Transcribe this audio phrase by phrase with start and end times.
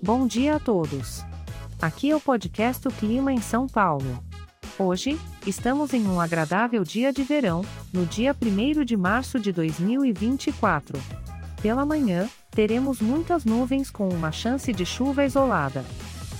[0.00, 1.24] Bom dia a todos.
[1.82, 4.22] Aqui é o podcast O Clima em São Paulo.
[4.78, 10.96] Hoje, estamos em um agradável dia de verão, no dia 1 de março de 2024.
[11.60, 15.84] Pela manhã, teremos muitas nuvens com uma chance de chuva isolada.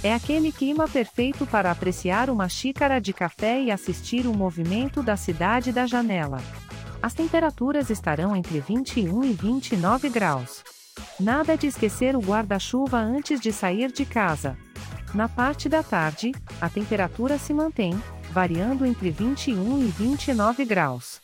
[0.05, 5.16] É aquele clima perfeito para apreciar uma xícara de café e assistir o movimento da
[5.16, 6.41] cidade da janela.
[7.02, 10.62] As temperaturas estarão entre 21 e 29 graus.
[11.19, 14.57] Nada de esquecer o guarda-chuva antes de sair de casa.
[15.15, 21.21] Na parte da tarde, a temperatura se mantém, variando entre 21 e 29 graus.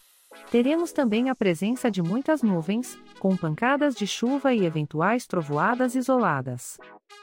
[0.50, 6.78] Teremos também a presença de muitas nuvens, com pancadas de chuva e eventuais trovoadas isoladas.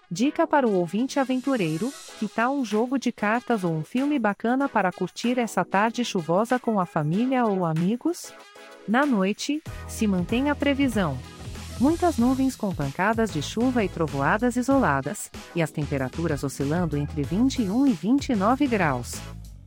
[0.09, 4.67] Dica para o ouvinte aventureiro: que tal um jogo de cartas ou um filme bacana
[4.67, 8.33] para curtir essa tarde chuvosa com a família ou amigos?
[8.87, 11.17] Na noite, se mantém a previsão.
[11.81, 17.87] Muitas nuvens com pancadas de chuva e trovoadas isoladas, e as temperaturas oscilando entre 21
[17.87, 19.15] e 29 graus.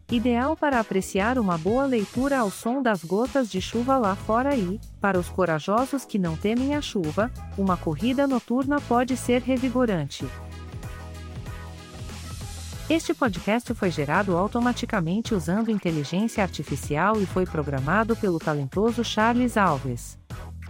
[0.08, 4.78] Ideal para apreciar uma boa leitura ao som das gotas de chuva lá fora e,
[5.00, 10.24] para os corajosos que não temem a chuva, uma corrida noturna pode ser revigorante.
[12.88, 20.16] Este podcast foi gerado automaticamente usando inteligência artificial e foi programado pelo talentoso Charles Alves.